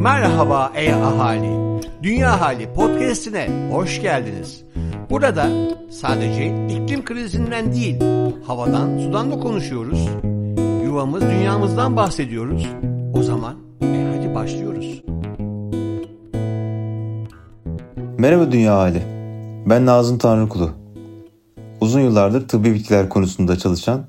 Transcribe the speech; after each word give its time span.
Merhaba 0.00 0.72
ey 0.74 0.94
ahali. 0.94 1.80
Dünya 2.02 2.40
Hali 2.40 2.72
podcast'ine 2.72 3.48
hoş 3.72 4.02
geldiniz. 4.02 4.64
Burada 5.10 5.48
sadece 5.90 6.66
iklim 6.68 7.04
krizinden 7.04 7.72
değil, 7.72 8.00
havadan, 8.46 8.98
sudan 8.98 9.30
da 9.30 9.40
konuşuyoruz. 9.40 10.08
Yuvamız, 10.84 11.22
dünyamızdan 11.22 11.96
bahsediyoruz. 11.96 12.68
O 13.14 13.22
zaman 13.22 13.56
e 13.82 14.16
hadi 14.16 14.34
başlıyoruz. 14.34 15.02
Merhaba 18.18 18.52
Dünya 18.52 18.76
Hali. 18.76 19.02
Ben 19.66 19.86
Nazım 19.86 20.18
Tanrıkulu. 20.18 20.70
Uzun 21.80 22.00
yıllardır 22.00 22.48
tıbbi 22.48 22.74
bitkiler 22.74 23.08
konusunda 23.08 23.58
çalışan, 23.58 24.06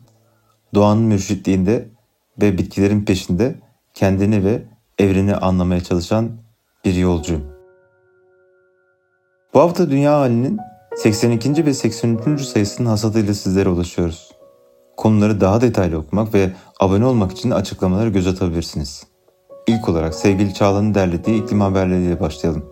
doğanın 0.73 1.03
mürşitliğinde 1.03 1.89
ve 2.41 2.57
bitkilerin 2.57 3.05
peşinde 3.05 3.55
kendini 3.93 4.45
ve 4.45 4.76
evreni 4.99 5.35
anlamaya 5.35 5.83
çalışan 5.83 6.29
bir 6.85 6.95
yolcuyum. 6.95 7.43
Bu 9.53 9.59
hafta 9.59 9.89
Dünya 9.89 10.19
Hali'nin 10.19 10.59
82. 10.95 11.65
ve 11.65 11.73
83. 11.73 12.41
sayısının 12.41 12.89
hasadıyla 12.89 13.33
sizlere 13.33 13.69
ulaşıyoruz. 13.69 14.31
Konuları 14.97 15.41
daha 15.41 15.61
detaylı 15.61 15.97
okumak 15.97 16.33
ve 16.33 16.51
abone 16.79 17.05
olmak 17.05 17.31
için 17.31 17.51
açıklamaları 17.51 18.09
göz 18.09 18.27
atabilirsiniz. 18.27 19.07
İlk 19.67 19.89
olarak 19.89 20.15
sevgili 20.15 20.53
Çağla'nın 20.53 20.95
derlediği 20.95 21.43
iklim 21.43 21.61
haberleriyle 21.61 22.19
başlayalım. 22.19 22.65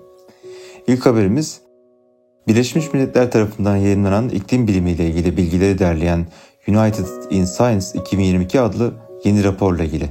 İlk 0.88 1.06
haberimiz 1.06 1.62
Birleşmiş 2.48 2.94
Milletler 2.94 3.32
tarafından 3.32 3.76
yayınlanan 3.76 4.30
iklim 4.30 4.68
bilimiyle 4.68 5.08
ilgili 5.08 5.38
bilgileri 5.38 5.80
derleyen 5.80 6.26
United 6.68 7.06
in 7.30 7.46
Science 7.46 7.86
2022 7.94 8.62
adlı 8.62 8.94
yeni 9.24 9.44
raporla 9.44 9.84
ilgili. 9.84 10.10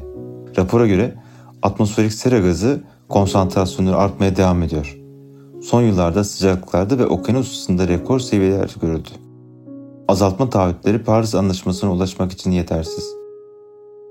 Rapora 0.56 0.86
göre 0.86 1.14
atmosferik 1.64 2.12
sera 2.12 2.38
gazı 2.38 2.82
konsantrasyonu 3.08 3.98
artmaya 3.98 4.36
devam 4.36 4.62
ediyor. 4.62 4.98
Son 5.62 5.82
yıllarda 5.82 6.24
sıcaklıklarda 6.24 6.98
ve 6.98 7.06
okyanus 7.06 7.52
ısısında 7.52 7.88
rekor 7.88 8.20
seviyeler 8.20 8.74
görüldü. 8.80 9.08
Azaltma 10.08 10.50
taahhütleri 10.50 11.02
Paris 11.02 11.34
Anlaşması'na 11.34 11.92
ulaşmak 11.92 12.32
için 12.32 12.50
yetersiz. 12.50 13.14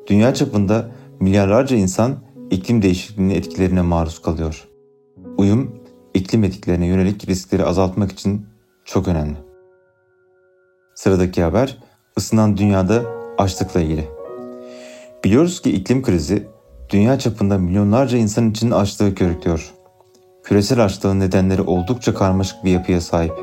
Dünya 0.07 0.33
çapında 0.33 0.91
milyarlarca 1.19 1.75
insan 1.75 2.15
iklim 2.51 2.81
değişikliğinin 2.81 3.35
etkilerine 3.35 3.81
maruz 3.81 4.21
kalıyor. 4.21 4.67
Uyum, 5.37 5.75
iklim 6.13 6.43
etkilerine 6.43 6.85
yönelik 6.85 7.29
riskleri 7.29 7.65
azaltmak 7.65 8.11
için 8.11 8.45
çok 8.85 9.07
önemli. 9.07 9.37
Sıradaki 10.95 11.43
haber, 11.43 11.77
ısınan 12.17 12.57
dünyada 12.57 13.03
açlıkla 13.37 13.81
ilgili. 13.81 14.07
Biliyoruz 15.23 15.61
ki 15.61 15.71
iklim 15.71 16.03
krizi 16.03 16.52
dünya 16.93 17.19
çapında 17.19 17.57
milyonlarca 17.57 18.17
insan 18.17 18.51
için 18.51 18.71
açlığı 18.71 19.15
körüklüyor. 19.15 19.73
Küresel 20.43 20.85
açlığın 20.85 21.19
nedenleri 21.19 21.61
oldukça 21.61 22.13
karmaşık 22.13 22.63
bir 22.65 22.71
yapıya 22.71 23.01
sahip. 23.01 23.33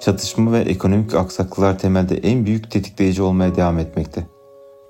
Çatışma 0.00 0.52
ve 0.52 0.58
ekonomik 0.58 1.14
aksaklıklar 1.14 1.78
temelde 1.78 2.16
en 2.16 2.46
büyük 2.46 2.70
tetikleyici 2.70 3.22
olmaya 3.22 3.56
devam 3.56 3.78
etmekte. 3.78 4.26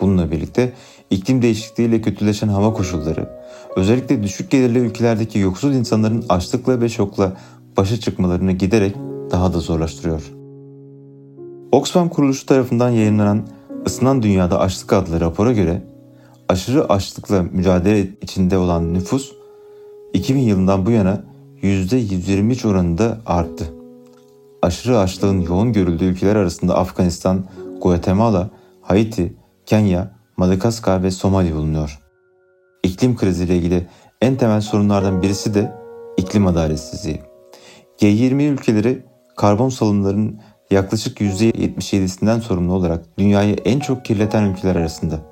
Bununla 0.00 0.30
birlikte 0.30 0.72
iklim 1.10 1.42
değişikliğiyle 1.42 2.00
kötüleşen 2.00 2.48
hava 2.48 2.72
koşulları, 2.72 3.30
özellikle 3.76 4.22
düşük 4.22 4.50
gelirli 4.50 4.78
ülkelerdeki 4.78 5.38
yoksul 5.38 5.72
insanların 5.72 6.24
açlıkla 6.28 6.80
ve 6.80 6.88
şokla 6.88 7.36
başa 7.76 8.00
çıkmalarını 8.00 8.52
giderek 8.52 8.94
daha 9.30 9.52
da 9.52 9.58
zorlaştırıyor. 9.58 10.22
Oxfam 11.72 12.08
kuruluşu 12.08 12.46
tarafından 12.46 12.90
yayınlanan 12.90 13.46
Isınan 13.86 14.22
Dünyada 14.22 14.60
Açlık 14.60 14.92
adlı 14.92 15.20
rapora 15.20 15.52
göre 15.52 15.89
aşırı 16.50 16.88
açlıkla 16.88 17.42
mücadele 17.42 18.08
içinde 18.22 18.58
olan 18.58 18.94
nüfus 18.94 19.32
2000 20.12 20.40
yılından 20.40 20.86
bu 20.86 20.90
yana 20.90 21.24
%123 21.62 22.68
oranında 22.68 23.18
arttı. 23.26 23.64
Aşırı 24.62 24.98
açlığın 24.98 25.40
yoğun 25.40 25.72
görüldüğü 25.72 26.04
ülkeler 26.04 26.36
arasında 26.36 26.76
Afganistan, 26.76 27.44
Guatemala, 27.82 28.50
Haiti, 28.82 29.34
Kenya, 29.66 30.10
Madagaskar 30.36 31.02
ve 31.02 31.10
Somali 31.10 31.54
bulunuyor. 31.54 32.00
İklim 32.82 33.16
kriziyle 33.16 33.56
ilgili 33.56 33.86
en 34.20 34.36
temel 34.36 34.60
sorunlardan 34.60 35.22
birisi 35.22 35.54
de 35.54 35.72
iklim 36.16 36.46
adaletsizliği. 36.46 37.20
G20 37.98 38.42
ülkeleri 38.42 39.02
karbon 39.36 39.68
salımlarının 39.68 40.40
yaklaşık 40.70 41.20
%77'sinden 41.20 42.40
sorumlu 42.40 42.72
olarak 42.72 43.18
dünyayı 43.18 43.56
en 43.64 43.80
çok 43.80 44.04
kirleten 44.04 44.42
ülkeler 44.42 44.76
arasında. 44.76 45.30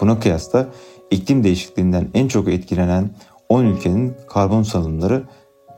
Buna 0.00 0.20
kıyasla 0.20 0.66
iklim 1.10 1.44
değişikliğinden 1.44 2.08
en 2.14 2.28
çok 2.28 2.48
etkilenen 2.48 3.10
10 3.48 3.64
ülkenin 3.64 4.16
karbon 4.28 4.62
salımları 4.62 5.22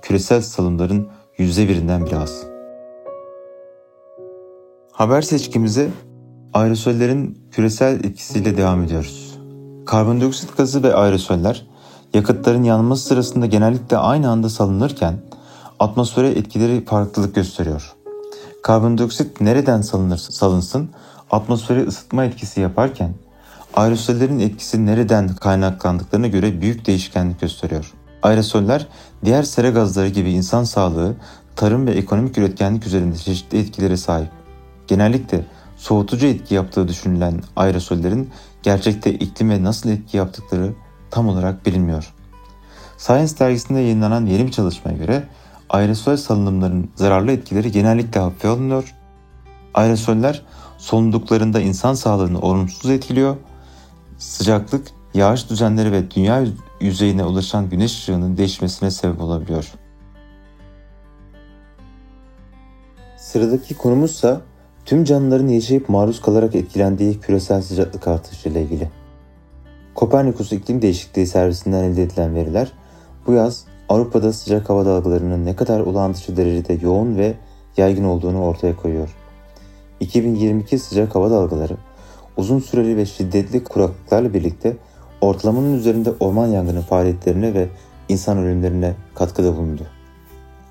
küresel 0.02 0.40
salımların 0.40 1.08
%1'inden 1.38 2.06
bile 2.06 2.18
az. 2.18 2.46
Haber 4.92 5.22
seçkimize 5.22 5.90
aerosollerin 6.54 7.48
küresel 7.50 8.04
etkisiyle 8.04 8.56
devam 8.56 8.82
ediyoruz. 8.82 9.38
Karbondioksit 9.86 10.56
gazı 10.56 10.82
ve 10.82 10.94
aerosoller 10.94 11.66
yakıtların 12.14 12.64
yanması 12.64 13.08
sırasında 13.08 13.46
genellikle 13.46 13.96
aynı 13.96 14.30
anda 14.30 14.48
salınırken 14.48 15.14
atmosfere 15.78 16.28
etkileri 16.28 16.84
farklılık 16.84 17.34
gösteriyor. 17.34 17.94
Karbondioksit 18.62 19.40
nereden 19.40 19.80
salınırsa 19.80 20.32
salınsın 20.32 20.90
atmosfere 21.30 21.86
ısıtma 21.86 22.24
etkisi 22.24 22.60
yaparken 22.60 23.14
aerosollerin 23.74 24.38
etkisi 24.38 24.86
nereden 24.86 25.28
kaynaklandıklarına 25.28 26.26
göre 26.26 26.60
büyük 26.60 26.86
değişkenlik 26.86 27.40
gösteriyor. 27.40 27.92
Aerosoller 28.22 28.86
diğer 29.24 29.42
sera 29.42 29.70
gazları 29.70 30.08
gibi 30.08 30.30
insan 30.30 30.64
sağlığı, 30.64 31.16
tarım 31.56 31.86
ve 31.86 31.90
ekonomik 31.90 32.38
üretkenlik 32.38 32.86
üzerinde 32.86 33.16
çeşitli 33.16 33.58
etkileri 33.58 33.98
sahip. 33.98 34.28
Genellikle 34.86 35.44
soğutucu 35.76 36.26
etki 36.26 36.54
yaptığı 36.54 36.88
düşünülen 36.88 37.42
aerosollerin 37.56 38.30
gerçekte 38.62 39.14
iklime 39.14 39.62
nasıl 39.62 39.90
etki 39.90 40.16
yaptıkları 40.16 40.72
tam 41.10 41.28
olarak 41.28 41.66
bilinmiyor. 41.66 42.14
Science 42.98 43.38
dergisinde 43.38 43.80
yayınlanan 43.80 44.26
yeni 44.26 44.46
bir 44.46 44.52
çalışmaya 44.52 44.96
göre 44.96 45.24
aerosol 45.68 46.16
salınımların 46.16 46.90
zararlı 46.94 47.32
etkileri 47.32 47.72
genellikle 47.72 48.20
hafife 48.20 48.48
alınıyor. 48.48 48.94
Aerosoller 49.74 50.42
solunduklarında 50.78 51.60
insan 51.60 51.94
sağlığını 51.94 52.40
olumsuz 52.40 52.90
etkiliyor. 52.90 53.36
Sıcaklık, 54.18 54.88
yağış 55.14 55.50
düzenleri 55.50 55.92
ve 55.92 56.10
dünya 56.10 56.44
yüzeyine 56.80 57.24
ulaşan 57.24 57.70
güneş 57.70 57.92
ışığının 57.92 58.36
değişmesine 58.36 58.90
sebep 58.90 59.20
olabiliyor. 59.20 59.72
Sıradaki 63.16 63.74
konumuzsa 63.74 64.40
tüm 64.84 65.04
canlıların 65.04 65.48
yaşayıp 65.48 65.88
maruz 65.88 66.20
kalarak 66.20 66.54
etkilendiği 66.54 67.20
küresel 67.20 67.62
sıcaklık 67.62 68.08
artışı 68.08 68.48
ile 68.48 68.62
ilgili. 68.62 68.90
Kopernikus 69.94 70.52
İklim 70.52 70.82
Değişikliği 70.82 71.26
Servisinden 71.26 71.84
elde 71.84 72.02
edilen 72.02 72.34
veriler 72.34 72.72
bu 73.26 73.32
yaz 73.32 73.64
Avrupa'da 73.88 74.32
sıcak 74.32 74.70
hava 74.70 74.86
dalgalarının 74.86 75.44
ne 75.44 75.56
kadar 75.56 75.80
olağan 75.80 76.14
dışı 76.14 76.36
derecede 76.36 76.86
yoğun 76.86 77.16
ve 77.16 77.34
yaygın 77.76 78.04
olduğunu 78.04 78.44
ortaya 78.44 78.76
koyuyor. 78.76 79.16
2022 80.00 80.78
sıcak 80.78 81.14
hava 81.14 81.30
dalgaları 81.30 81.76
uzun 82.38 82.58
süreli 82.58 82.96
ve 82.96 83.06
şiddetli 83.06 83.64
kuraklıklarla 83.64 84.34
birlikte 84.34 84.76
ortalamanın 85.20 85.78
üzerinde 85.78 86.12
orman 86.20 86.46
yangını 86.46 86.80
faaliyetlerine 86.80 87.54
ve 87.54 87.68
insan 88.08 88.38
ölümlerine 88.38 88.94
katkıda 89.14 89.56
bulundu. 89.56 89.86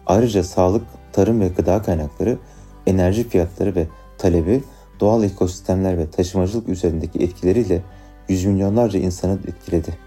Ayrıca 0.05 0.43
sağlık, 0.43 0.83
tarım 1.13 1.41
ve 1.41 1.47
gıda 1.47 1.81
kaynakları, 1.81 2.37
enerji 2.85 3.29
fiyatları 3.29 3.75
ve 3.75 3.87
talebi 4.17 4.63
doğal 4.99 5.23
ekosistemler 5.23 5.97
ve 5.97 6.09
taşımacılık 6.09 6.69
üzerindeki 6.69 7.19
etkileriyle 7.19 7.81
yüz 8.29 8.45
milyonlarca 8.45 8.99
insanı 8.99 9.39
etkiledi. 9.47 9.97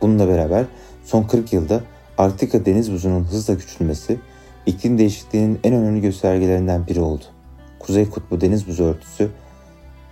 Bununla 0.00 0.28
beraber 0.28 0.64
son 1.04 1.22
40 1.22 1.52
yılda 1.52 1.80
Arktika 2.18 2.66
deniz 2.66 2.92
buzunun 2.92 3.24
hızla 3.24 3.58
küçülmesi 3.58 4.18
iklim 4.66 4.98
değişikliğinin 4.98 5.60
en 5.64 5.74
önemli 5.74 6.00
göstergelerinden 6.00 6.86
biri 6.86 7.00
oldu. 7.00 7.24
Kuzey 7.78 8.10
Kutbu 8.10 8.40
deniz 8.40 8.68
buzu 8.68 8.84
örtüsü 8.84 9.30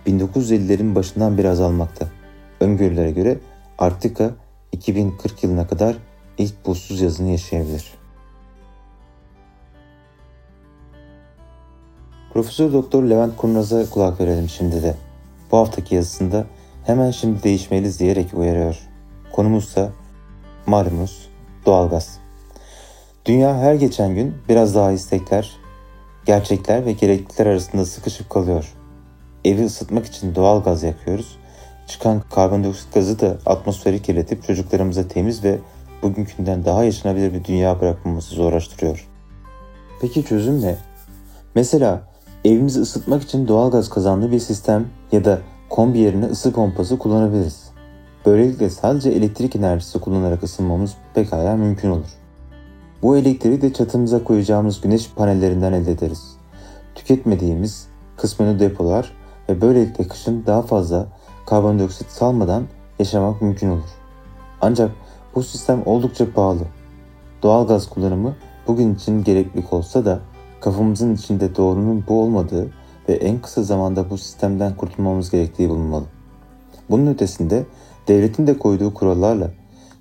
1950'lerin 0.07 0.95
başından 0.95 1.37
beri 1.37 1.49
azalmakta. 1.49 2.07
Öngörülere 2.59 3.11
göre 3.11 3.37
Arktika 3.77 4.31
2040 4.71 5.43
yılına 5.43 5.67
kadar 5.67 5.95
ilk 6.37 6.65
buzsuz 6.65 7.01
yazını 7.01 7.29
yaşayabilir. 7.29 7.93
Profesör 12.33 12.73
Doktor 12.73 13.03
Levent 13.03 13.37
Kurnaz'a 13.37 13.89
kulak 13.89 14.19
verelim 14.19 14.49
şimdi 14.49 14.83
de. 14.83 14.95
Bu 15.51 15.57
haftaki 15.57 15.95
yazısında 15.95 16.45
hemen 16.85 17.11
şimdi 17.11 17.43
değişmeliyiz 17.43 17.99
diyerek 17.99 18.33
uyarıyor. 18.33 18.79
Konumuzsa 19.31 19.89
malumunuz 20.65 21.29
doğalgaz. 21.65 22.19
Dünya 23.25 23.57
her 23.57 23.73
geçen 23.73 24.15
gün 24.15 24.35
biraz 24.49 24.75
daha 24.75 24.91
istekler, 24.91 25.57
gerçekler 26.25 26.85
ve 26.85 26.91
gereklilikler 26.91 27.45
arasında 27.45 27.85
sıkışıp 27.85 28.29
kalıyor. 28.29 28.73
Evi 29.45 29.65
ısıtmak 29.65 30.05
için 30.05 30.35
doğal 30.35 30.63
gaz 30.63 30.83
yakıyoruz. 30.83 31.37
Çıkan 31.87 32.21
karbondioksit 32.29 32.93
gazı 32.93 33.19
da 33.19 33.37
atmosferi 33.45 34.01
kirletip 34.01 34.43
çocuklarımıza 34.43 35.07
temiz 35.07 35.43
ve 35.43 35.59
bugünkünden 36.01 36.65
daha 36.65 36.83
yaşanabilir 36.83 37.33
bir 37.33 37.43
dünya 37.43 37.81
bırakmamızı 37.81 38.35
zorlaştırıyor. 38.35 39.07
Peki 40.01 40.25
çözüm 40.25 40.61
ne? 40.61 40.75
Mesela 41.55 42.01
evimizi 42.45 42.79
ısıtmak 42.79 43.23
için 43.23 43.47
doğalgaz 43.47 43.89
kazanlı 43.89 44.31
bir 44.31 44.39
sistem 44.39 44.87
ya 45.11 45.25
da 45.25 45.39
kombi 45.69 45.99
yerine 45.99 46.25
ısı 46.25 46.51
pompası 46.51 46.97
kullanabiliriz. 46.97 47.69
Böylelikle 48.25 48.69
sadece 48.69 49.09
elektrik 49.09 49.55
enerjisi 49.55 49.99
kullanarak 49.99 50.43
ısınmamız 50.43 50.95
pekala 51.13 51.55
mümkün 51.55 51.89
olur. 51.89 52.09
Bu 53.01 53.17
elektriği 53.17 53.61
de 53.61 53.73
çatımıza 53.73 54.23
koyacağımız 54.23 54.81
güneş 54.81 55.09
panellerinden 55.15 55.73
elde 55.73 55.91
ederiz. 55.91 56.35
Tüketmediğimiz 56.95 57.87
kısmını 58.17 58.59
depolar 58.59 59.18
ve 59.49 59.61
böylelikle 59.61 60.07
kışın 60.07 60.43
daha 60.45 60.61
fazla 60.61 61.07
karbondioksit 61.45 62.09
salmadan 62.09 62.63
yaşamak 62.99 63.41
mümkün 63.41 63.69
olur. 63.69 63.89
Ancak 64.61 64.91
bu 65.35 65.43
sistem 65.43 65.81
oldukça 65.85 66.33
pahalı. 66.33 66.63
Doğal 67.43 67.67
gaz 67.67 67.89
kullanımı 67.89 68.35
bugün 68.67 68.95
için 68.95 69.23
gereklilik 69.23 69.73
olsa 69.73 70.05
da 70.05 70.19
kafamızın 70.61 71.15
içinde 71.15 71.55
doğrunun 71.55 72.03
bu 72.07 72.21
olmadığı 72.21 72.71
ve 73.09 73.13
en 73.13 73.41
kısa 73.41 73.63
zamanda 73.63 74.09
bu 74.09 74.17
sistemden 74.17 74.75
kurtulmamız 74.75 75.31
gerektiği 75.31 75.69
bulunmalı. 75.69 76.05
Bunun 76.89 77.07
ötesinde 77.07 77.65
devletin 78.07 78.47
de 78.47 78.57
koyduğu 78.57 78.93
kurallarla 78.93 79.51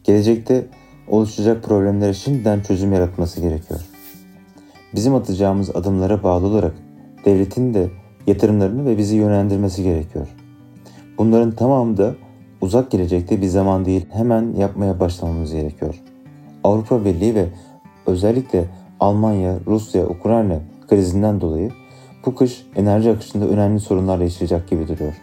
gelecekte 0.05 0.67
oluşacak 1.09 1.65
problemlere 1.65 2.15
şimdiden 2.15 2.61
çözüm 2.61 2.93
yaratması 2.93 3.41
gerekiyor. 3.41 3.81
Bizim 4.95 5.15
atacağımız 5.15 5.77
adımlara 5.77 6.23
bağlı 6.23 6.47
olarak 6.47 6.75
devletin 7.25 7.75
de 7.75 7.91
yatırımlarını 8.29 8.87
ve 8.87 8.99
bizi 8.99 9.17
yönlendirmesi 9.17 9.83
gerekiyor. 9.83 10.29
Bunların 11.19 11.51
tamamı 11.51 11.97
da 11.97 12.15
uzak 12.61 12.91
gelecekte 12.91 13.41
bir 13.43 13.47
zaman 13.47 13.85
değil 13.85 14.07
hemen 14.13 14.55
yapmaya 14.59 15.01
başlamamız 15.01 15.53
gerekiyor. 15.53 16.03
Avrupa 16.65 17.05
Birliği 17.05 17.35
ve 17.35 17.47
özellikle 18.07 18.65
Almanya, 19.01 19.59
Rusya, 19.67 20.07
Ukrayna 20.07 20.61
krizinden 20.89 21.41
dolayı 21.41 21.71
bu 22.27 22.35
kış 22.35 22.67
enerji 22.77 23.11
akışında 23.11 23.49
önemli 23.49 23.81
sorunlar 23.81 24.19
yaşayacak 24.19 24.69
gibi 24.69 24.89
duruyor. 24.89 25.15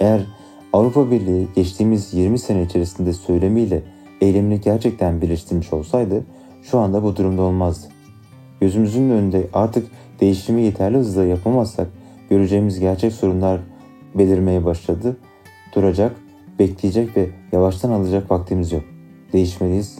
Eğer 0.00 0.26
Avrupa 0.72 1.10
Birliği 1.10 1.48
geçtiğimiz 1.54 2.14
20 2.14 2.38
sene 2.38 2.62
içerisinde 2.62 3.12
söylemiyle 3.12 3.82
eylemini 4.20 4.60
gerçekten 4.60 5.20
birleştirmiş 5.20 5.72
olsaydı 5.72 6.24
şu 6.62 6.78
anda 6.78 7.02
bu 7.02 7.16
durumda 7.16 7.42
olmazdı. 7.42 7.86
Gözümüzün 8.60 9.10
önünde 9.10 9.46
artık 9.52 9.88
değişimi 10.20 10.62
yeterli 10.62 10.96
hızla 10.96 11.24
yapamazsak 11.24 11.86
göreceğimiz 12.30 12.80
gerçek 12.80 13.12
sorunlar 13.12 13.60
belirmeye 14.14 14.64
başladı. 14.64 15.16
Duracak, 15.74 16.16
bekleyecek 16.58 17.16
ve 17.16 17.30
yavaştan 17.52 17.90
alacak 17.90 18.30
vaktimiz 18.30 18.72
yok. 18.72 18.82
Değişmeliyiz 19.32 19.98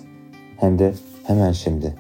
hem 0.56 0.79
de 0.79 0.94
hemen 1.27 1.53
şimdi. 1.53 1.94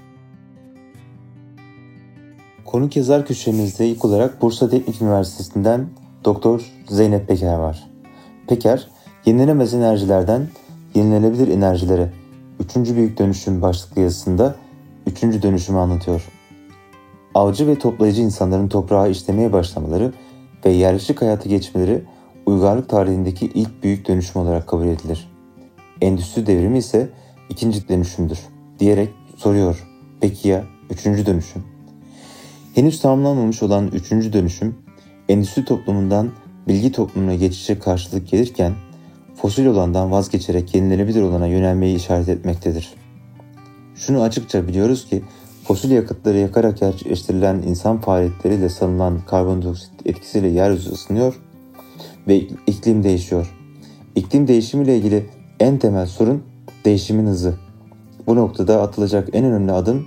Konuk 2.64 2.96
yazar 2.96 3.26
köşemizde 3.26 3.88
ilk 3.88 4.04
olarak 4.04 4.42
Bursa 4.42 4.70
Teknik 4.70 5.02
Üniversitesi'nden 5.02 5.86
Doktor 6.24 6.72
Zeynep 6.88 7.28
Peker 7.28 7.58
var. 7.58 7.90
Peker, 8.46 8.88
yenilenemez 9.26 9.74
enerjilerden 9.74 10.48
yenilenebilir 10.94 11.48
enerjilere 11.48 12.12
üçüncü 12.60 12.96
büyük 12.96 13.18
dönüşüm 13.18 13.62
başlıklı 13.62 14.02
yazısında 14.02 14.54
üçüncü 15.06 15.42
dönüşümü 15.42 15.78
anlatıyor. 15.78 16.28
Avcı 17.34 17.66
ve 17.66 17.78
toplayıcı 17.78 18.22
insanların 18.22 18.68
toprağa 18.68 19.06
işlemeye 19.06 19.52
başlamaları 19.52 20.12
ve 20.64 20.70
yerleşik 20.70 21.22
hayata 21.22 21.48
geçmeleri 21.48 22.02
uygarlık 22.46 22.88
tarihindeki 22.88 23.46
ilk 23.46 23.82
büyük 23.82 24.08
dönüşüm 24.08 24.42
olarak 24.42 24.68
kabul 24.68 24.86
edilir. 24.86 25.30
Endüstri 26.00 26.46
devrimi 26.46 26.78
ise 26.78 27.08
ikinci 27.48 27.88
dönüşümdür 27.88 28.38
diyerek 28.78 29.08
soruyor. 29.36 29.88
Peki 30.20 30.48
ya 30.48 30.64
üçüncü 30.90 31.26
dönüşüm? 31.26 31.62
Henüz 32.74 33.00
tamamlanmamış 33.00 33.62
olan 33.62 33.86
üçüncü 33.88 34.32
dönüşüm 34.32 34.74
endüstri 35.28 35.64
toplumundan 35.64 36.30
bilgi 36.68 36.92
toplumuna 36.92 37.34
geçişe 37.34 37.78
karşılık 37.78 38.28
gelirken 38.28 38.72
fosil 39.36 39.66
olandan 39.66 40.10
vazgeçerek 40.10 40.74
yenilenebilir 40.74 41.22
olana 41.22 41.46
yönelmeyi 41.46 41.96
işaret 41.96 42.28
etmektedir. 42.28 42.94
Şunu 43.94 44.22
açıkça 44.22 44.68
biliyoruz 44.68 45.06
ki 45.06 45.22
fosil 45.70 45.90
yakıtları 45.90 46.38
yakarak 46.38 46.78
gerçekleştirilen 46.78 47.62
insan 47.62 48.00
faaliyetleriyle 48.00 48.68
sanılan 48.68 49.20
karbondioksit 49.26 49.90
etkisiyle 50.04 50.48
yeryüzü 50.48 50.90
ısınıyor 50.90 51.40
ve 52.28 52.36
iklim 52.66 53.04
değişiyor. 53.04 53.54
İklim 54.14 54.48
değişimiyle 54.48 54.96
ilgili 54.96 55.26
en 55.60 55.78
temel 55.78 56.06
sorun 56.06 56.42
değişimin 56.84 57.26
hızı. 57.26 57.54
Bu 58.26 58.36
noktada 58.36 58.82
atılacak 58.82 59.28
en 59.32 59.44
önemli 59.44 59.72
adım 59.72 60.06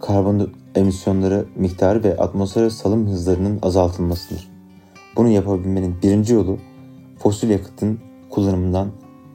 karbon 0.00 0.50
emisyonları 0.74 1.44
miktarı 1.56 2.04
ve 2.04 2.16
atmosfer 2.16 2.70
salım 2.70 3.08
hızlarının 3.08 3.58
azaltılmasıdır. 3.62 4.48
Bunu 5.16 5.28
yapabilmenin 5.28 5.96
birinci 6.02 6.34
yolu 6.34 6.58
fosil 7.18 7.50
yakıtın 7.50 8.00
kullanımından 8.30 8.88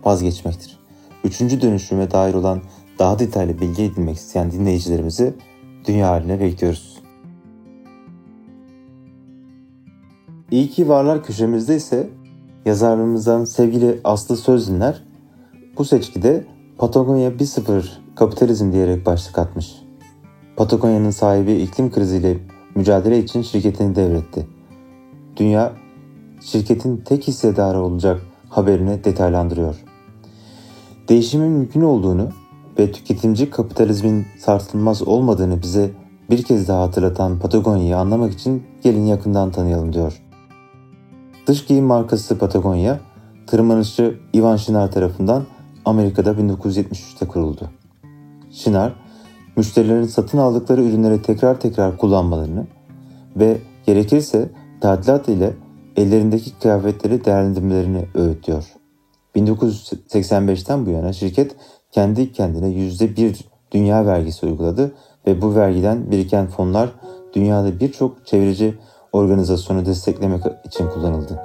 vazgeçmektir. 0.03 0.79
Üçüncü 1.23 1.61
dönüşüme 1.61 2.11
dair 2.11 2.33
olan 2.33 2.61
daha 2.99 3.19
detaylı 3.19 3.61
bilgi 3.61 3.83
edinmek 3.83 4.15
isteyen 4.17 4.51
dinleyicilerimizi 4.51 5.33
dünya 5.87 6.09
haline 6.09 6.39
bekliyoruz. 6.39 7.01
İyi 10.51 10.69
ki 10.69 10.89
varlar 10.89 11.23
köşemizde 11.23 11.75
ise 11.75 12.09
yazarlarımızdan 12.65 13.45
sevgili 13.45 13.99
Aslı 14.03 14.37
Sözdinler 14.37 15.03
bu 15.77 15.85
seçkide 15.85 16.45
Patagonya 16.77 17.29
1.0 17.29 17.85
kapitalizm 18.15 18.71
diyerek 18.71 19.05
başlık 19.05 19.39
atmış. 19.39 19.75
Patagonya'nın 20.55 21.09
sahibi 21.09 21.53
iklim 21.53 21.91
kriziyle 21.91 22.37
mücadele 22.75 23.19
için 23.19 23.41
şirketini 23.41 23.95
devretti. 23.95 24.47
Dünya 25.37 25.73
şirketin 26.41 26.97
tek 26.97 27.27
hissedarı 27.27 27.81
olacak 27.81 28.21
haberini 28.49 29.03
detaylandırıyor. 29.03 29.83
Değişimin 31.09 31.51
mümkün 31.51 31.81
olduğunu 31.81 32.29
ve 32.79 32.91
tüketimci 32.91 33.49
kapitalizmin 33.49 34.25
sarsılmaz 34.39 35.07
olmadığını 35.07 35.61
bize 35.61 35.91
bir 36.29 36.43
kez 36.43 36.67
daha 36.67 36.81
hatırlatan 36.81 37.39
Patagonya'yı 37.39 37.97
anlamak 37.97 38.33
için 38.33 38.63
gelin 38.83 39.05
yakından 39.05 39.51
tanıyalım 39.51 39.93
diyor. 39.93 40.21
Dış 41.47 41.65
giyim 41.65 41.85
markası 41.85 42.37
Patagonya, 42.37 42.99
tırmanışçı 43.47 44.19
Ivan 44.35 44.55
Shinar 44.55 44.91
tarafından 44.91 45.43
Amerika'da 45.85 46.31
1973'te 46.31 47.27
kuruldu. 47.27 47.69
Shinar, 48.51 48.93
müşterilerin 49.57 50.05
satın 50.05 50.37
aldıkları 50.37 50.83
ürünleri 50.83 51.21
tekrar 51.21 51.59
tekrar 51.59 51.97
kullanmalarını 51.97 52.67
ve 53.35 53.57
gerekirse 53.85 54.49
tadilat 54.81 55.29
ile 55.29 55.53
ellerindeki 55.95 56.59
kıyafetleri 56.59 57.25
değerlendirmelerini 57.25 58.05
öğütüyor. 58.15 58.65
1985'ten 59.35 60.85
bu 60.85 60.89
yana 60.89 61.13
şirket 61.13 61.55
kendi 61.95 62.31
kendine 62.31 62.67
%1 62.67 63.35
dünya 63.71 64.05
vergisi 64.05 64.45
uyguladı 64.45 64.95
ve 65.27 65.41
bu 65.41 65.55
vergiden 65.55 66.11
biriken 66.11 66.47
fonlar 66.47 66.89
dünyada 67.33 67.79
birçok 67.79 68.25
çevreci 68.25 68.77
organizasyonu 69.11 69.85
desteklemek 69.85 70.43
için 70.65 70.89
kullanıldı. 70.89 71.41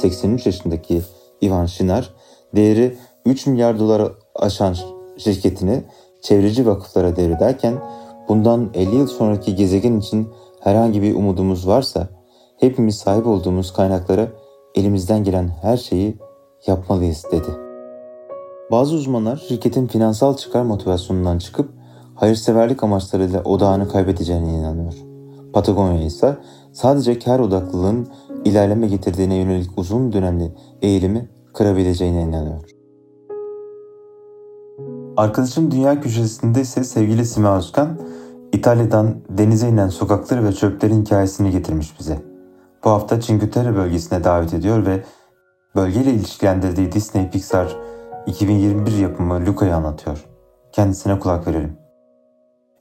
83 0.00 0.46
yaşındaki 0.46 1.02
Ivan 1.42 1.66
Shinar 1.66 2.14
değeri 2.54 2.96
3 3.26 3.46
milyar 3.46 3.78
dolar 3.78 4.12
aşan 4.34 4.76
şirketini 5.16 5.82
çevreci 6.22 6.66
vakıflara 6.66 7.16
devrederken 7.16 7.74
bundan 8.28 8.70
50 8.74 8.96
yıl 8.96 9.06
sonraki 9.06 9.54
gezegen 9.54 9.98
için 9.98 10.28
herhangi 10.60 11.02
bir 11.02 11.14
umudumuz 11.14 11.68
varsa 11.68 12.08
hepimiz 12.60 12.96
sahip 12.96 13.26
olduğumuz 13.26 13.72
kaynaklara 13.72 14.28
elimizden 14.74 15.24
gelen 15.24 15.48
her 15.62 15.76
şeyi 15.76 16.16
yapmalıyız 16.66 17.24
dedi. 17.32 17.71
Bazı 18.72 18.94
uzmanlar 18.94 19.36
şirketin 19.36 19.86
finansal 19.86 20.36
çıkar 20.36 20.62
motivasyonundan 20.62 21.38
çıkıp 21.38 21.68
hayırseverlik 22.14 22.82
amaçlarıyla 22.82 23.42
odağını 23.42 23.88
kaybedeceğine 23.88 24.52
inanıyor. 24.52 24.92
Patagonya 25.52 26.04
ise 26.04 26.36
sadece 26.72 27.18
kar 27.18 27.38
odaklılığın 27.38 28.08
ilerleme 28.44 28.86
getirdiğine 28.86 29.34
yönelik 29.34 29.70
uzun 29.78 30.12
dönemli 30.12 30.52
eğilimi 30.82 31.28
kırabileceğine 31.54 32.22
inanıyor. 32.22 32.70
Arkadaşım 35.16 35.70
Dünya 35.70 36.00
Köşesi'nde 36.00 36.60
ise 36.60 36.84
sevgili 36.84 37.24
Sima 37.26 37.58
Özkan, 37.58 37.98
İtalya'dan 38.52 39.14
denize 39.28 39.68
inen 39.68 39.88
sokakları 39.88 40.44
ve 40.44 40.52
çöplerin 40.52 41.04
hikayesini 41.04 41.50
getirmiş 41.50 42.00
bize. 42.00 42.22
Bu 42.84 42.90
hafta 42.90 43.20
Cinque 43.20 43.54
bölgesine 43.54 44.24
davet 44.24 44.54
ediyor 44.54 44.86
ve 44.86 45.04
bölgeyle 45.76 46.10
ilişkilendirdiği 46.10 46.92
Disney 46.92 47.30
Pixar 47.30 47.91
2021 48.26 48.98
yapımı 48.98 49.46
Luca'yı 49.46 49.76
anlatıyor. 49.76 50.24
Kendisine 50.72 51.18
kulak 51.18 51.46
verelim. 51.46 51.76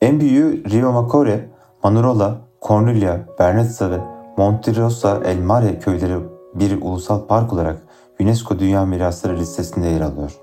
En 0.01 0.19
büyüğü 0.19 0.63
Rio 0.71 0.91
Macore, 0.91 1.49
Manurola, 1.83 2.37
Corniglia, 2.61 3.17
Bernezza 3.39 3.91
ve 3.91 3.97
Monterosa 4.37 5.21
El 5.25 5.39
Mare 5.39 5.79
köyleri 5.79 6.17
bir 6.55 6.81
ulusal 6.81 7.27
park 7.27 7.53
olarak 7.53 7.81
UNESCO 8.19 8.59
Dünya 8.59 8.85
Mirasları 8.85 9.37
listesinde 9.37 9.87
yer 9.87 10.01
alıyor. 10.01 10.39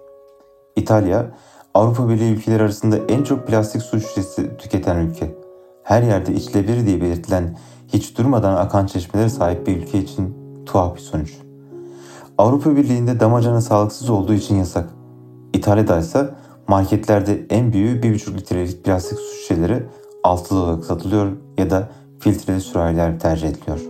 İtalya, 0.77 1.27
Avrupa 1.75 2.09
Birliği 2.09 2.35
ülkeleri 2.35 2.63
arasında 2.63 2.99
en 3.09 3.23
çok 3.23 3.47
plastik 3.47 3.83
su 3.83 4.01
şişesi 4.01 4.57
tüketen 4.57 4.97
ülke. 4.97 5.35
Her 5.83 6.03
yerde 6.03 6.35
içilebilir 6.35 6.87
diye 6.87 7.01
belirtilen 7.01 7.57
hiç 7.89 8.19
durmadan 8.19 8.57
akan 8.57 8.87
çeşmelere 8.87 9.29
sahip 9.29 9.67
bir 9.67 9.77
ülke 9.77 9.99
için 9.99 10.37
tuhaf 10.67 10.97
bir 10.97 11.01
sonuç. 11.01 11.48
Avrupa 12.39 12.77
Birliği'nde 12.77 13.21
damacana 13.21 13.61
sağlıksız 13.61 14.11
olduğu 14.11 14.35
için 14.35 14.57
yasak. 14.57 14.89
İtalya'da 15.53 15.99
ise 15.99 16.31
marketlerde 16.69 17.47
en 17.51 17.73
büyüğü 17.73 18.01
1,5 18.01 18.37
litrelik 18.37 18.85
plastik 18.85 19.19
su 19.19 19.37
şişeleri 19.37 19.83
altılı 20.25 20.63
olarak 20.63 20.85
satılıyor 20.85 21.33
ya 21.59 21.71
da 21.71 21.89
filtreli 22.19 22.61
sürahiler 22.61 23.21
tercih 23.21 23.49
ediliyor. 23.49 23.81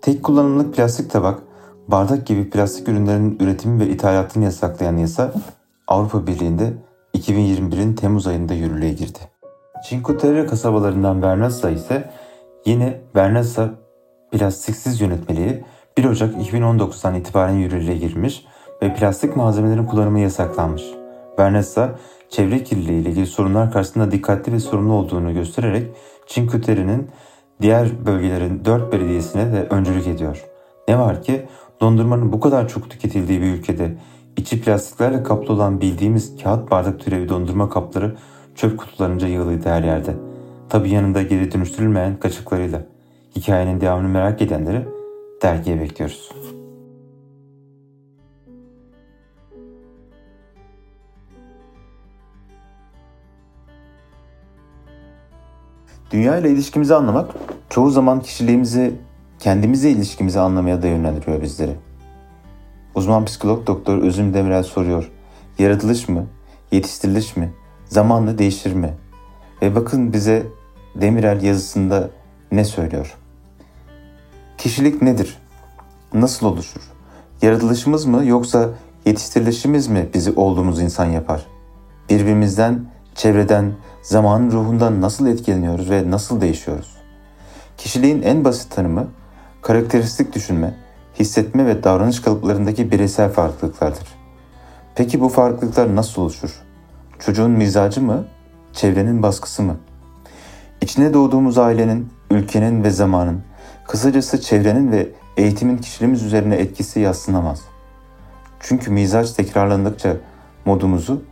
Tek 0.00 0.22
kullanımlık 0.22 0.74
plastik 0.74 1.10
tabak, 1.10 1.42
bardak 1.88 2.26
gibi 2.26 2.50
plastik 2.50 2.88
ürünlerin 2.88 3.38
üretimi 3.40 3.80
ve 3.80 3.88
ithalatını 3.88 4.44
yasaklayan 4.44 4.96
yasa 4.96 5.32
Avrupa 5.88 6.26
Birliği'nde 6.26 6.72
2021'in 7.14 7.94
Temmuz 7.94 8.26
ayında 8.26 8.54
yürürlüğe 8.54 8.92
girdi. 8.92 9.18
Cinque 9.88 10.18
Terre 10.18 10.46
kasabalarından 10.46 11.22
Vernazza 11.22 11.70
ise 11.70 12.10
yine 12.66 13.00
Vernazza 13.16 13.70
plastiksiz 14.30 15.00
yönetmeliği 15.00 15.64
1 15.98 16.04
Ocak 16.04 16.34
2019'dan 16.34 17.14
itibaren 17.14 17.54
yürürlüğe 17.54 17.96
girmiş 17.96 18.44
ve 18.82 18.94
plastik 18.94 19.36
malzemelerin 19.36 19.86
kullanımı 19.86 20.20
yasaklanmış. 20.20 20.82
Vernazza, 21.38 21.98
çevre 22.30 22.64
kirliliği 22.64 23.02
ile 23.02 23.10
ilgili 23.10 23.26
sorunlar 23.26 23.72
karşısında 23.72 24.10
dikkatli 24.10 24.52
ve 24.52 24.58
sorumlu 24.58 24.92
olduğunu 24.92 25.34
göstererek 25.34 25.86
Cinque 26.26 26.60
Terre'nin 26.60 27.08
diğer 27.60 28.06
bölgelerin 28.06 28.64
dört 28.64 28.92
belediyesine 28.92 29.52
de 29.52 29.66
öncülük 29.70 30.06
ediyor. 30.06 30.44
Ne 30.88 30.98
var 30.98 31.22
ki 31.22 31.46
dondurmanın 31.80 32.32
bu 32.32 32.40
kadar 32.40 32.68
çok 32.68 32.90
tüketildiği 32.90 33.40
bir 33.40 33.46
ülkede 33.46 33.94
içi 34.36 34.60
plastiklerle 34.60 35.22
kaplı 35.22 35.54
olan 35.54 35.80
bildiğimiz 35.80 36.42
kağıt 36.42 36.70
bardak 36.70 37.00
türevi 37.00 37.28
dondurma 37.28 37.70
kapları 37.70 38.16
çöp 38.54 38.78
kutularınca 38.78 39.28
yığılıydı 39.28 39.68
her 39.68 39.84
yerde. 39.84 40.14
Tabi 40.68 40.90
yanında 40.90 41.22
geri 41.22 41.52
dönüştürülmeyen 41.52 42.16
kaçıklarıyla. 42.16 42.82
Hikayenin 43.36 43.80
devamını 43.80 44.08
merak 44.08 44.42
edenleri 44.42 45.01
dergiye 45.42 45.80
bekliyoruz. 45.80 46.30
Dünya 56.10 56.38
ile 56.38 56.50
ilişkimizi 56.50 56.94
anlamak 56.94 57.30
çoğu 57.70 57.90
zaman 57.90 58.20
kişiliğimizi, 58.20 58.94
kendimize 59.38 59.90
ilişkimizi 59.90 60.40
anlamaya 60.40 60.82
da 60.82 60.86
yönlendiriyor 60.86 61.42
bizleri. 61.42 61.76
Uzman 62.94 63.24
psikolog 63.24 63.66
doktor 63.66 63.98
Özüm 63.98 64.34
Demirel 64.34 64.62
soruyor. 64.62 65.10
Yaratılış 65.58 66.08
mı? 66.08 66.26
Yetiştiriliş 66.72 67.36
mi? 67.36 67.52
Zamanla 67.84 68.38
değişir 68.38 68.72
mi? 68.72 68.94
Ve 69.62 69.74
bakın 69.74 70.12
bize 70.12 70.46
Demirel 70.94 71.42
yazısında 71.42 72.10
ne 72.52 72.64
söylüyor? 72.64 73.21
Kişilik 74.62 75.02
nedir? 75.02 75.38
Nasıl 76.14 76.46
oluşur? 76.46 76.80
Yaratılışımız 77.42 78.04
mı 78.04 78.24
yoksa 78.24 78.68
yetiştirilişimiz 79.06 79.88
mi 79.88 80.08
bizi 80.14 80.32
olduğumuz 80.32 80.80
insan 80.80 81.04
yapar? 81.04 81.46
Birbirimizden, 82.10 82.86
çevreden, 83.14 83.72
zamanın 84.02 84.50
ruhundan 84.50 85.00
nasıl 85.00 85.26
etkileniyoruz 85.26 85.90
ve 85.90 86.10
nasıl 86.10 86.40
değişiyoruz? 86.40 86.96
Kişiliğin 87.78 88.22
en 88.22 88.44
basit 88.44 88.70
tanımı 88.74 89.06
karakteristik 89.62 90.34
düşünme, 90.34 90.74
hissetme 91.20 91.66
ve 91.66 91.84
davranış 91.84 92.20
kalıplarındaki 92.20 92.92
bireysel 92.92 93.32
farklılıklardır. 93.32 94.08
Peki 94.94 95.20
bu 95.20 95.28
farklılıklar 95.28 95.96
nasıl 95.96 96.22
oluşur? 96.22 96.62
Çocuğun 97.18 97.50
mizacı 97.50 98.02
mı, 98.02 98.24
çevrenin 98.72 99.22
baskısı 99.22 99.62
mı? 99.62 99.76
İçine 100.80 101.14
doğduğumuz 101.14 101.58
ailenin, 101.58 102.12
ülkenin 102.30 102.84
ve 102.84 102.90
zamanın, 102.90 103.42
kısacası 103.88 104.40
çevrenin 104.40 104.92
ve 104.92 105.08
eğitimin 105.36 105.78
kişiliğimiz 105.78 106.22
üzerine 106.22 106.54
etkisi 106.54 107.00
yatsınamaz. 107.00 107.62
Çünkü 108.60 108.90
mizaç 108.90 109.32
tekrarlandıkça 109.32 110.16
modumuzu, 110.64 111.22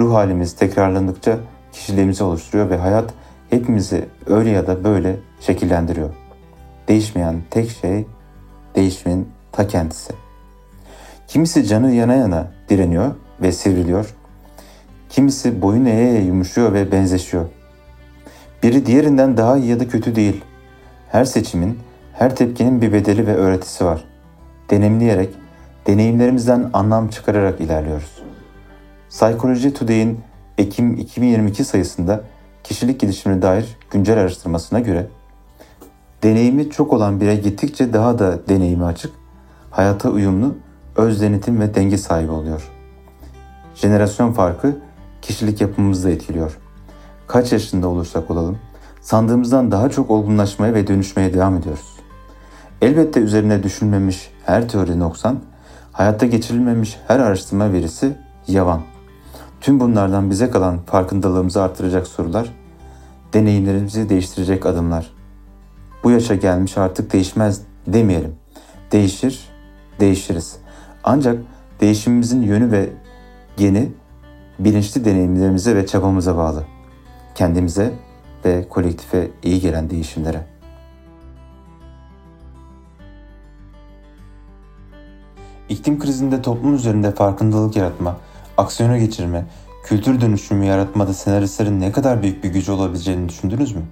ruh 0.00 0.14
halimiz 0.14 0.56
tekrarlandıkça 0.56 1.38
kişiliğimizi 1.72 2.24
oluşturuyor 2.24 2.70
ve 2.70 2.76
hayat 2.76 3.14
hepimizi 3.50 4.08
öyle 4.26 4.50
ya 4.50 4.66
da 4.66 4.84
böyle 4.84 5.16
şekillendiriyor. 5.40 6.10
Değişmeyen 6.88 7.42
tek 7.50 7.70
şey 7.70 8.06
değişimin 8.74 9.28
ta 9.52 9.68
kendisi. 9.68 10.12
Kimisi 11.28 11.66
canı 11.66 11.92
yana 11.92 12.14
yana 12.14 12.46
direniyor 12.68 13.14
ve 13.42 13.52
sivriliyor. 13.52 14.14
Kimisi 15.08 15.62
boyun 15.62 15.84
eğe 15.84 16.22
yumuşuyor 16.22 16.72
ve 16.72 16.92
benzeşiyor. 16.92 17.44
Biri 18.62 18.86
diğerinden 18.86 19.36
daha 19.36 19.56
iyi 19.56 19.66
ya 19.66 19.80
da 19.80 19.88
kötü 19.88 20.16
değil. 20.16 20.44
Her 21.08 21.24
seçimin, 21.24 21.78
her 22.20 22.36
tepkinin 22.36 22.82
bir 22.82 22.92
bedeli 22.92 23.26
ve 23.26 23.34
öğretisi 23.34 23.84
var. 23.84 24.04
Deneyimleyerek, 24.70 25.34
deneyimlerimizden 25.86 26.70
anlam 26.72 27.08
çıkararak 27.08 27.60
ilerliyoruz. 27.60 28.22
Psychology 29.08 29.68
Today'in 29.68 30.20
Ekim 30.58 30.96
2022 30.96 31.64
sayısında 31.64 32.24
kişilik 32.64 33.00
gelişimine 33.00 33.42
dair 33.42 33.78
güncel 33.90 34.18
araştırmasına 34.18 34.80
göre 34.80 35.06
deneyimi 36.22 36.70
çok 36.70 36.92
olan 36.92 37.20
birey 37.20 37.40
gittikçe 37.40 37.92
daha 37.92 38.18
da 38.18 38.48
deneyimi 38.48 38.84
açık, 38.84 39.12
hayata 39.70 40.10
uyumlu, 40.10 40.54
öz 40.96 41.20
denetim 41.20 41.60
ve 41.60 41.74
denge 41.74 41.98
sahibi 41.98 42.30
oluyor. 42.30 42.70
Jenerasyon 43.74 44.32
farkı 44.32 44.76
kişilik 45.22 45.60
yapımızı 45.60 46.08
da 46.08 46.10
etkiliyor. 46.10 46.58
Kaç 47.26 47.52
yaşında 47.52 47.88
olursak 47.88 48.30
olalım, 48.30 48.58
sandığımızdan 49.00 49.72
daha 49.72 49.90
çok 49.90 50.10
olgunlaşmaya 50.10 50.74
ve 50.74 50.86
dönüşmeye 50.86 51.34
devam 51.34 51.56
ediyoruz. 51.56 51.99
Elbette 52.82 53.20
üzerine 53.20 53.62
düşünmemiş 53.62 54.30
her 54.46 54.68
teori 54.68 54.98
noksan, 54.98 55.40
hayatta 55.92 56.26
geçirilmemiş 56.26 56.98
her 57.08 57.18
araştırma 57.18 57.72
verisi 57.72 58.16
yavan. 58.48 58.82
Tüm 59.60 59.80
bunlardan 59.80 60.30
bize 60.30 60.50
kalan 60.50 60.78
farkındalığımızı 60.78 61.62
artıracak 61.62 62.06
sorular, 62.06 62.52
deneyimlerimizi 63.32 64.08
değiştirecek 64.08 64.66
adımlar. 64.66 65.10
Bu 66.04 66.10
yaşa 66.10 66.34
gelmiş 66.34 66.78
artık 66.78 67.12
değişmez 67.12 67.62
demeyelim. 67.86 68.34
Değişir, 68.92 69.48
değişiriz. 70.00 70.56
Ancak 71.04 71.38
değişimimizin 71.80 72.42
yönü 72.42 72.72
ve 72.72 72.90
geni 73.56 73.92
bilinçli 74.58 75.04
deneyimlerimize 75.04 75.76
ve 75.76 75.86
çabamıza 75.86 76.36
bağlı. 76.36 76.64
Kendimize 77.34 77.92
ve 78.44 78.68
kolektife 78.68 79.30
iyi 79.42 79.60
gelen 79.60 79.90
değişimlere. 79.90 80.59
İklim 85.70 85.98
krizinde 85.98 86.42
toplum 86.42 86.74
üzerinde 86.74 87.14
farkındalık 87.14 87.76
yaratma, 87.76 88.16
aksiyona 88.56 88.98
geçirme, 88.98 89.44
kültür 89.84 90.20
dönüşümü 90.20 90.64
yaratmada 90.64 91.14
senaristlerin 91.14 91.80
ne 91.80 91.92
kadar 91.92 92.22
büyük 92.22 92.44
bir 92.44 92.48
gücü 92.48 92.72
olabileceğini 92.72 93.28
düşündünüz 93.28 93.76
mü? 93.76 93.82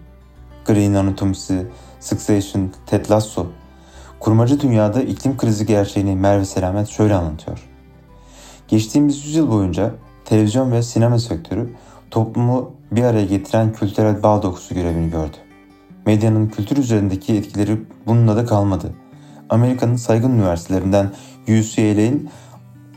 Green 0.67 0.95
Anatomisi, 0.95 1.67
Succession, 2.01 2.71
Ted 2.87 3.11
Lasso, 3.11 3.47
kurmacı 4.21 4.61
dünyada 4.61 5.03
iklim 5.03 5.37
krizi 5.37 5.67
gerçeğini 5.67 6.17
Merve 6.17 6.45
Selamet 6.45 6.89
şöyle 6.89 7.15
anlatıyor. 7.15 7.69
Geçtiğimiz 8.69 9.27
yüzyıl 9.27 9.51
boyunca 9.51 9.95
televizyon 10.25 10.73
ve 10.73 10.83
sinema 10.83 11.19
sektörü 11.19 11.71
toplumu 12.11 12.73
bir 12.93 13.03
araya 13.03 13.25
getiren 13.25 13.73
kültürel 13.73 14.23
bağ 14.23 14.43
dokusu 14.43 14.75
görevini 14.75 15.11
gördü. 15.11 15.37
Medyanın 16.07 16.49
kültür 16.49 16.77
üzerindeki 16.77 17.35
etkileri 17.35 17.79
bununla 18.07 18.37
da 18.37 18.47
kalmadı. 18.47 18.93
Amerika'nın 19.51 19.97
saygın 19.97 20.31
üniversitelerinden 20.31 21.11
UCLA'in 21.49 22.31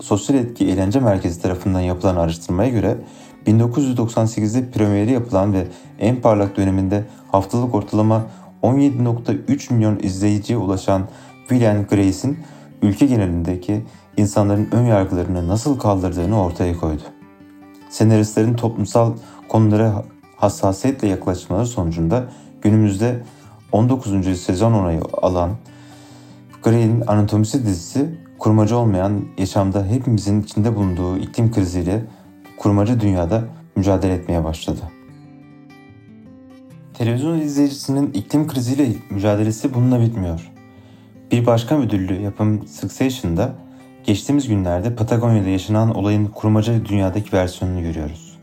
Sosyal 0.02 0.40
Etki 0.40 0.68
Eğlence 0.68 1.00
Merkezi 1.00 1.42
tarafından 1.42 1.80
yapılan 1.80 2.16
araştırmaya 2.16 2.70
göre 2.70 2.98
1998'de 3.48 4.72
premieri 4.72 5.12
yapılan 5.12 5.54
ve 5.54 5.68
en 6.00 6.22
parlak 6.22 6.58
döneminde 6.58 7.04
haftalık 7.32 7.76
ortalama 7.76 8.24
17.3 8.64 9.74
milyon 9.74 10.00
izleyiciye 10.04 10.58
ulaşan 10.58 11.08
Will 11.50 11.88
Grace'in 11.90 12.40
ülke 12.82 13.06
genelindeki 13.06 13.82
insanların 14.18 14.70
ön 14.72 14.86
yargılarını 14.86 15.48
nasıl 15.48 15.80
kaldırdığını 15.80 16.44
ortaya 16.44 16.78
koydu. 16.78 17.02
Senaristlerin 17.90 18.54
toplumsal 18.54 19.14
konulara 19.50 20.04
hassasiyetle 20.38 21.08
yaklaşmaları 21.08 21.66
sonucunda 21.66 22.26
günümüzde 22.62 23.24
19. 23.72 24.42
sezon 24.42 24.74
onayı 24.74 25.02
alan 25.22 25.50
Grey'in 26.64 27.04
Anatomisi 27.08 27.66
dizisi 27.66 28.10
kurmacı 28.40 28.78
olmayan 28.78 29.26
yaşamda 29.38 29.86
hepimizin 29.86 30.42
içinde 30.42 30.76
bulunduğu 30.76 31.18
iklim 31.18 31.52
kriziyle 31.52 32.06
kurmacı 32.58 33.00
dünyada 33.00 33.44
mücadele 33.76 34.14
etmeye 34.14 34.44
başladı. 34.44 34.82
Televizyon 36.94 37.40
izleyicisinin 37.40 38.12
iklim 38.14 38.48
kriziyle 38.48 38.94
mücadelesi 39.10 39.74
bununla 39.74 40.02
bitmiyor. 40.02 40.52
Bir 41.32 41.46
başka 41.46 41.78
müdürlü 41.78 42.22
yapım 42.22 42.68
Succession'da 42.68 43.56
Geçtiğimiz 44.04 44.48
günlerde 44.48 44.96
Patagonya'da 44.96 45.50
yaşanan 45.50 45.96
olayın 45.96 46.26
kurmaca 46.26 46.86
dünyadaki 46.86 47.34
versiyonunu 47.34 47.82
görüyoruz. 47.82 48.38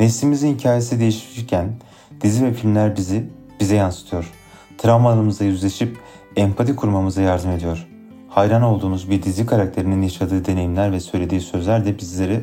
Neslimizin 0.00 0.54
hikayesi 0.54 1.00
değişirken 1.00 1.72
dizi 2.20 2.44
ve 2.44 2.52
filmler 2.52 2.96
bizi 2.96 3.24
bize 3.60 3.76
yansıtıyor. 3.76 4.32
Travmalarımızla 4.78 5.44
yüzleşip 5.44 5.98
empati 6.36 6.76
kurmamıza 6.76 7.22
yardım 7.22 7.50
ediyor. 7.50 7.88
Hayran 8.28 8.62
olduğumuz 8.62 9.10
bir 9.10 9.22
dizi 9.22 9.46
karakterinin 9.46 10.02
yaşadığı 10.02 10.44
deneyimler 10.44 10.92
ve 10.92 11.00
söylediği 11.00 11.40
sözler 11.40 11.84
de 11.84 11.98
bizleri 11.98 12.40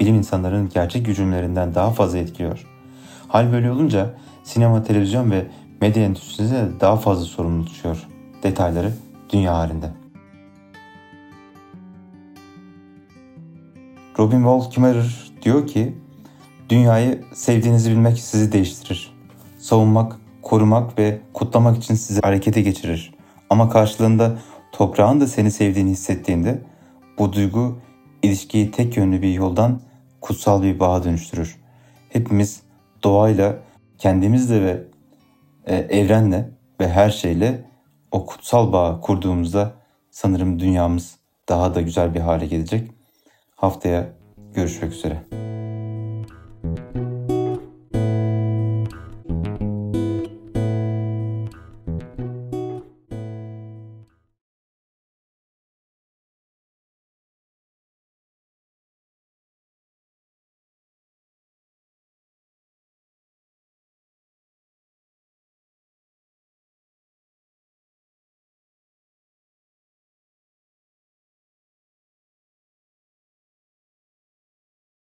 bilim 0.00 0.14
insanlarının 0.14 0.68
gerçek 0.68 1.08
hücumlarından 1.08 1.74
daha 1.74 1.90
fazla 1.90 2.18
etkiliyor. 2.18 2.66
Hal 3.28 3.52
böyle 3.52 3.70
olunca 3.70 4.14
sinema, 4.44 4.82
televizyon 4.82 5.30
ve 5.30 5.46
medya 5.80 6.04
endüstrisinde 6.04 6.80
daha 6.80 6.96
fazla 6.96 7.24
sorumluluk 7.24 7.70
düşüyor. 7.70 8.08
Detayları 8.42 8.92
dünya 9.32 9.54
halinde. 9.54 9.90
Robin 14.18 14.36
Wall 14.36 14.70
Kimmerer 14.70 15.32
diyor 15.42 15.66
ki, 15.66 15.94
dünyayı 16.68 17.24
sevdiğinizi 17.34 17.90
bilmek 17.90 18.18
sizi 18.18 18.52
değiştirir. 18.52 19.14
Savunmak, 19.58 20.16
korumak 20.42 20.98
ve 20.98 21.20
kutlamak 21.32 21.76
için 21.76 21.94
sizi 21.94 22.20
harekete 22.20 22.62
geçirir. 22.62 23.14
Ama 23.52 23.68
karşılığında 23.68 24.38
toprağın 24.72 25.20
da 25.20 25.26
seni 25.26 25.50
sevdiğini 25.50 25.90
hissettiğinde 25.90 26.62
bu 27.18 27.32
duygu 27.32 27.78
ilişkiyi 28.22 28.70
tek 28.70 28.96
yönlü 28.96 29.22
bir 29.22 29.32
yoldan 29.32 29.80
kutsal 30.20 30.62
bir 30.62 30.80
bağa 30.80 31.04
dönüştürür. 31.04 31.60
Hepimiz 32.08 32.62
doğayla, 33.02 33.56
kendimizle 33.98 34.62
ve 34.62 34.82
e, 35.66 35.76
evrenle 35.76 36.50
ve 36.80 36.88
her 36.88 37.10
şeyle 37.10 37.64
o 38.12 38.26
kutsal 38.26 38.72
bağı 38.72 39.00
kurduğumuzda 39.00 39.72
sanırım 40.10 40.58
dünyamız 40.58 41.16
daha 41.48 41.74
da 41.74 41.80
güzel 41.80 42.14
bir 42.14 42.20
hale 42.20 42.46
gelecek. 42.46 42.90
Haftaya 43.56 44.06
görüşmek 44.54 44.92
üzere. 44.92 45.41